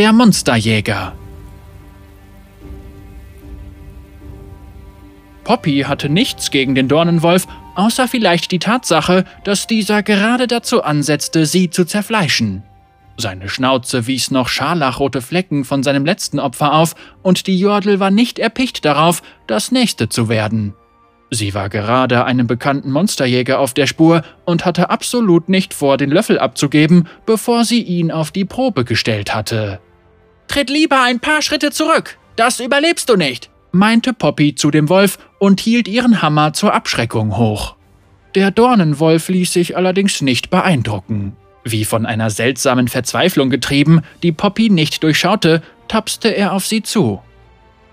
[0.00, 1.12] der Monsterjäger.
[5.44, 11.44] Poppy hatte nichts gegen den Dornenwolf, außer vielleicht die Tatsache, dass dieser gerade dazu ansetzte,
[11.44, 12.62] sie zu zerfleischen.
[13.18, 18.10] Seine Schnauze wies noch scharlachrote Flecken von seinem letzten Opfer auf, und die Jordel war
[18.10, 20.72] nicht erpicht darauf, das nächste zu werden.
[21.30, 26.10] Sie war gerade einem bekannten Monsterjäger auf der Spur und hatte absolut nicht vor, den
[26.10, 29.78] Löffel abzugeben, bevor sie ihn auf die Probe gestellt hatte.
[30.50, 35.16] Tritt lieber ein paar Schritte zurück, das überlebst du nicht, meinte Poppy zu dem Wolf
[35.38, 37.76] und hielt ihren Hammer zur Abschreckung hoch.
[38.34, 41.36] Der Dornenwolf ließ sich allerdings nicht beeindrucken.
[41.62, 47.22] Wie von einer seltsamen Verzweiflung getrieben, die Poppy nicht durchschaute, tapste er auf sie zu.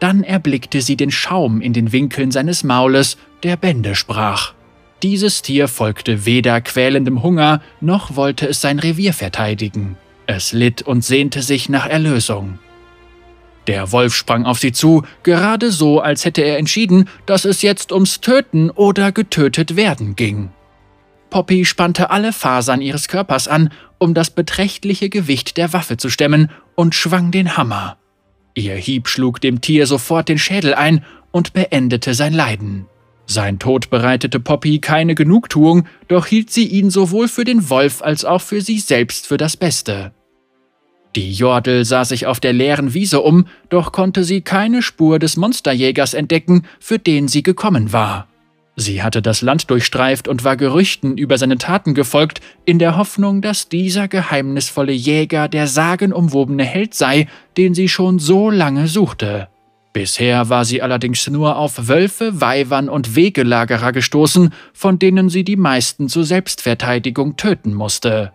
[0.00, 4.54] Dann erblickte sie den Schaum in den Winkeln seines Maules, der Bände sprach.
[5.02, 9.98] Dieses Tier folgte weder quälendem Hunger, noch wollte es sein Revier verteidigen.
[10.30, 12.58] Es litt und sehnte sich nach Erlösung.
[13.66, 17.92] Der Wolf sprang auf sie zu, gerade so, als hätte er entschieden, dass es jetzt
[17.92, 20.50] ums Töten oder getötet werden ging.
[21.30, 26.50] Poppy spannte alle Fasern ihres Körpers an, um das beträchtliche Gewicht der Waffe zu stemmen,
[26.74, 27.96] und schwang den Hammer.
[28.52, 32.86] Ihr Hieb schlug dem Tier sofort den Schädel ein und beendete sein Leiden.
[33.24, 38.26] Sein Tod bereitete Poppy keine Genugtuung, doch hielt sie ihn sowohl für den Wolf als
[38.26, 40.12] auch für sie selbst für das Beste.
[41.16, 45.36] Die Jordel sah sich auf der leeren Wiese um, doch konnte sie keine Spur des
[45.36, 48.28] Monsterjägers entdecken, für den sie gekommen war.
[48.76, 53.42] Sie hatte das Land durchstreift und war Gerüchten über seine Taten gefolgt, in der Hoffnung,
[53.42, 59.48] dass dieser geheimnisvolle Jäger der sagenumwobene Held sei, den sie schon so lange suchte.
[59.92, 65.56] Bisher war sie allerdings nur auf Wölfe, Weibern und Wegelagerer gestoßen, von denen sie die
[65.56, 68.30] meisten zur Selbstverteidigung töten musste.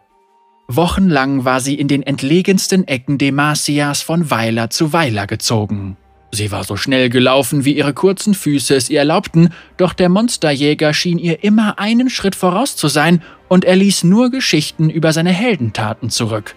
[0.68, 5.98] Wochenlang war sie in den entlegensten Ecken Demasias von Weiler zu Weiler gezogen.
[6.32, 10.94] Sie war so schnell gelaufen, wie ihre kurzen Füße es ihr erlaubten, doch der Monsterjäger
[10.94, 15.32] schien ihr immer einen Schritt voraus zu sein und er ließ nur Geschichten über seine
[15.32, 16.56] Heldentaten zurück.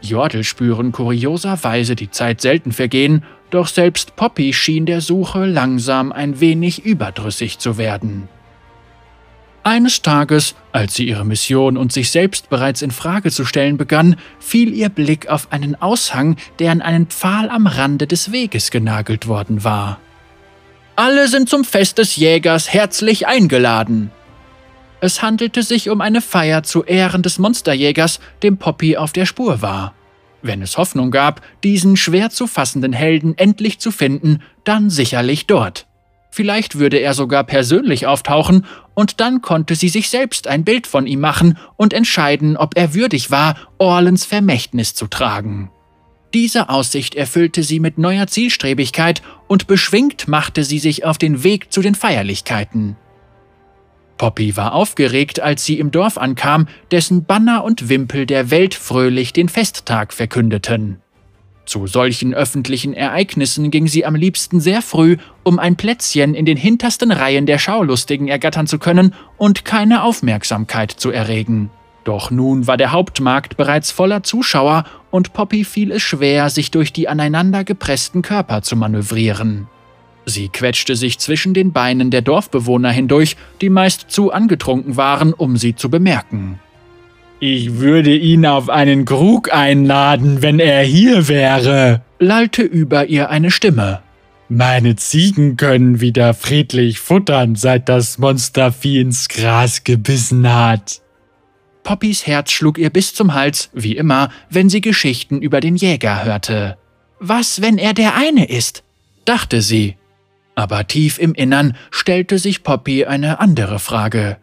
[0.00, 6.40] Jordel spüren kurioserweise die Zeit selten vergehen, doch selbst Poppy schien der Suche langsam ein
[6.40, 8.28] wenig überdrüssig zu werden.
[9.62, 14.16] Eines Tages, als sie ihre Mission und sich selbst bereits in Frage zu stellen begann,
[14.38, 19.26] fiel ihr Blick auf einen Aushang, der an einen Pfahl am Rande des Weges genagelt
[19.28, 20.00] worden war.
[20.96, 24.10] Alle sind zum Fest des Jägers herzlich eingeladen.
[25.02, 29.60] Es handelte sich um eine Feier zu Ehren des Monsterjägers, dem Poppy auf der Spur
[29.60, 29.94] war.
[30.42, 35.86] Wenn es Hoffnung gab, diesen schwer zu fassenden Helden endlich zu finden, dann sicherlich dort.
[36.30, 38.64] Vielleicht würde er sogar persönlich auftauchen,
[39.00, 42.92] und dann konnte sie sich selbst ein Bild von ihm machen und entscheiden, ob er
[42.92, 45.70] würdig war, Orlens Vermächtnis zu tragen.
[46.34, 51.72] Diese Aussicht erfüllte sie mit neuer Zielstrebigkeit und beschwingt machte sie sich auf den Weg
[51.72, 52.98] zu den Feierlichkeiten.
[54.18, 59.32] Poppy war aufgeregt, als sie im Dorf ankam, dessen Banner und Wimpel der Welt fröhlich
[59.32, 61.00] den Festtag verkündeten.
[61.66, 66.56] Zu solchen öffentlichen Ereignissen ging sie am liebsten sehr früh, um ein Plätzchen in den
[66.56, 71.70] hintersten Reihen der Schaulustigen ergattern zu können und keine Aufmerksamkeit zu erregen.
[72.04, 76.92] Doch nun war der Hauptmarkt bereits voller Zuschauer und Poppy fiel es schwer, sich durch
[76.92, 79.68] die aneinander gepressten Körper zu manövrieren.
[80.26, 85.56] Sie quetschte sich zwischen den Beinen der Dorfbewohner hindurch, die meist zu angetrunken waren, um
[85.56, 86.58] sie zu bemerken.
[87.42, 93.50] Ich würde ihn auf einen Krug einladen, wenn er hier wäre, lallte über ihr eine
[93.50, 94.02] Stimme.
[94.50, 101.00] Meine Ziegen können wieder friedlich futtern, seit das Monstervieh ins Gras gebissen hat.
[101.82, 106.24] Poppys Herz schlug ihr bis zum Hals, wie immer, wenn sie Geschichten über den Jäger
[106.24, 106.76] hörte.
[107.20, 108.82] Was, wenn er der eine ist?
[109.24, 109.96] dachte sie.
[110.56, 114.36] Aber tief im Innern stellte sich Poppy eine andere Frage.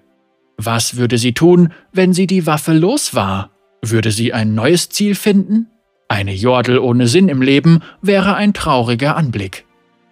[0.57, 3.51] Was würde sie tun, wenn sie die Waffe los war?
[3.83, 5.67] Würde sie ein neues Ziel finden?
[6.09, 9.65] Eine Jordel ohne Sinn im Leben wäre ein trauriger Anblick.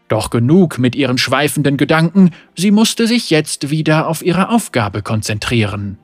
[0.08, 5.98] Doch genug mit ihren schweifenden Gedanken, sie musste sich jetzt wieder auf ihre Aufgabe konzentrieren.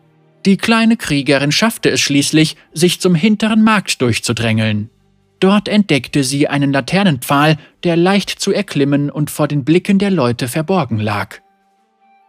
[0.46, 4.90] Die kleine Kriegerin schaffte es schließlich, sich zum hinteren Markt durchzudrängeln.
[5.40, 10.48] Dort entdeckte sie einen Laternenpfahl, der leicht zu erklimmen und vor den Blicken der Leute
[10.48, 11.42] verborgen lag.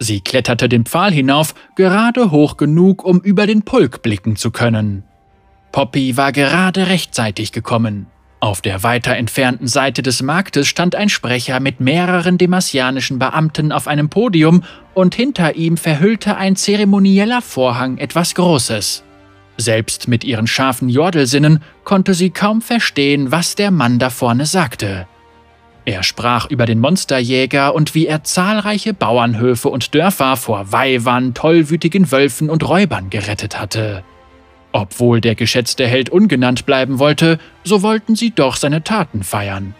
[0.03, 5.05] Sie kletterte den Pfahl hinauf, gerade hoch genug, um über den Pulk blicken zu können.
[5.71, 8.07] Poppy war gerade rechtzeitig gekommen.
[8.41, 13.87] Auf der weiter entfernten Seite des Marktes stand ein Sprecher mit mehreren demasianischen Beamten auf
[13.87, 19.05] einem Podium und hinter ihm verhüllte ein zeremonieller Vorhang etwas Großes.
[19.57, 25.07] Selbst mit ihren scharfen Jordelsinnen konnte sie kaum verstehen, was der Mann da vorne sagte.
[25.85, 32.13] Er sprach über den Monsterjäger und wie er zahlreiche Bauernhöfe und Dörfer vor Weihwand, tollwütigen
[32.13, 34.05] Wölfen und Räubern gerettet hatte.
[34.71, 39.75] Obwohl der geschätzte Held ungenannt bleiben wollte, so wollten sie doch seine Taten feiern.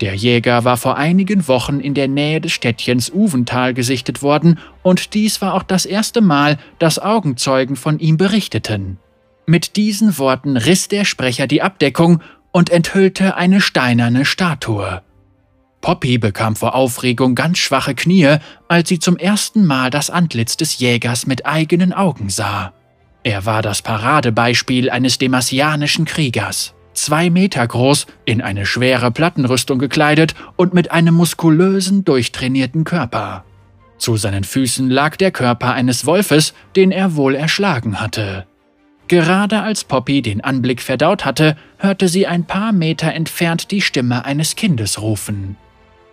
[0.00, 5.14] Der Jäger war vor einigen Wochen in der Nähe des Städtchens Uvental gesichtet worden, und
[5.14, 8.98] dies war auch das erste Mal, dass Augenzeugen von ihm berichteten.
[9.46, 15.02] Mit diesen Worten riss der Sprecher die Abdeckung und enthüllte eine steinerne Statue.
[15.84, 18.38] Poppy bekam vor Aufregung ganz schwache Knie,
[18.68, 22.72] als sie zum ersten Mal das Antlitz des Jägers mit eigenen Augen sah.
[23.22, 26.72] Er war das Paradebeispiel eines demasianischen Kriegers.
[26.94, 33.44] Zwei Meter groß, in eine schwere Plattenrüstung gekleidet und mit einem muskulösen, durchtrainierten Körper.
[33.98, 38.46] Zu seinen Füßen lag der Körper eines Wolfes, den er wohl erschlagen hatte.
[39.06, 44.24] Gerade als Poppy den Anblick verdaut hatte, hörte sie ein paar Meter entfernt die Stimme
[44.24, 45.58] eines Kindes rufen.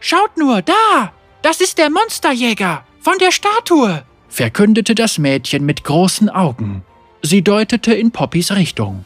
[0.01, 1.13] Schaut nur, da!
[1.43, 2.83] Das ist der Monsterjäger!
[2.99, 4.03] Von der Statue!
[4.27, 6.83] verkündete das Mädchen mit großen Augen.
[7.21, 9.05] Sie deutete in Poppys Richtung.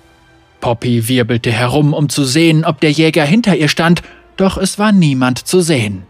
[0.62, 4.04] Poppy wirbelte herum, um zu sehen, ob der Jäger hinter ihr stand,
[4.38, 6.04] doch es war niemand zu sehen.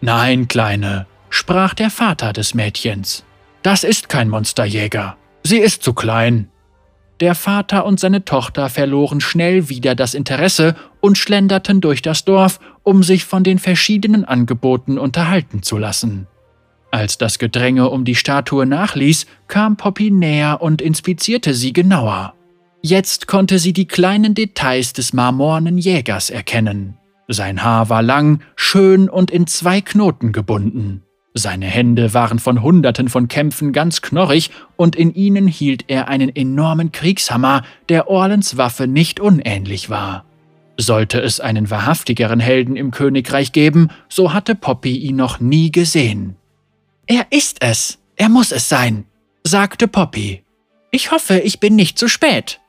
[0.00, 3.24] Nein, Kleine, sprach der Vater des Mädchens.
[3.62, 5.16] Das ist kein Monsterjäger.
[5.42, 6.48] Sie ist zu klein.
[7.20, 12.60] Der Vater und seine Tochter verloren schnell wieder das Interesse und schlenderten durch das Dorf,
[12.88, 16.26] um sich von den verschiedenen Angeboten unterhalten zu lassen.
[16.90, 22.32] Als das Gedränge um die Statue nachließ, kam Poppy näher und inspizierte sie genauer.
[22.80, 26.96] Jetzt konnte sie die kleinen Details des marmornen Jägers erkennen.
[27.28, 31.02] Sein Haar war lang, schön und in zwei Knoten gebunden.
[31.34, 36.34] Seine Hände waren von Hunderten von Kämpfen ganz knorrig und in ihnen hielt er einen
[36.34, 40.24] enormen Kriegshammer, der Orlens Waffe nicht unähnlich war.
[40.80, 46.36] Sollte es einen wahrhaftigeren Helden im Königreich geben, so hatte Poppy ihn noch nie gesehen.
[47.06, 49.04] Er ist es, er muss es sein,
[49.42, 50.44] sagte Poppy.
[50.92, 52.60] Ich hoffe, ich bin nicht zu spät.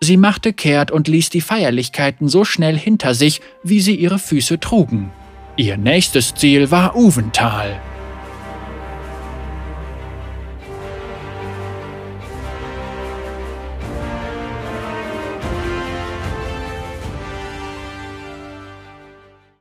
[0.00, 4.58] Sie machte kehrt und ließ die Feierlichkeiten so schnell hinter sich, wie sie ihre Füße
[4.58, 5.12] trugen.
[5.56, 7.80] Ihr nächstes Ziel war Uvental.